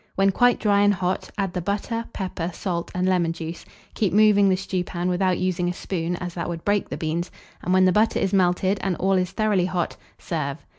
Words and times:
When 0.15 0.31
quite 0.31 0.57
dry 0.57 0.79
and 0.79 0.95
hot, 0.95 1.29
add 1.37 1.53
the 1.53 1.61
butter, 1.61 2.05
pepper, 2.11 2.49
salt, 2.55 2.89
and 2.95 3.07
lemon 3.07 3.33
juice; 3.33 3.63
keep 3.93 4.13
moving 4.13 4.49
the 4.49 4.55
stewpan, 4.57 5.09
without 5.09 5.37
using 5.37 5.69
a 5.69 5.73
spoon, 5.73 6.15
as 6.15 6.33
that 6.33 6.49
would 6.49 6.65
break 6.65 6.89
the 6.89 6.97
beans; 6.97 7.29
and 7.61 7.71
when 7.71 7.85
the 7.85 7.91
butter 7.91 8.17
is 8.17 8.33
melted, 8.33 8.79
and 8.81 8.95
all 8.95 9.13
is 9.13 9.29
thoroughly 9.29 9.65
hot, 9.65 9.97
serve. 10.17 10.65